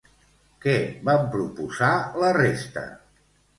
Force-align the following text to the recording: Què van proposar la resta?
Què 0.63 0.73
van 1.09 1.29
proposar 1.37 1.93
la 2.25 2.35
resta? 2.41 2.89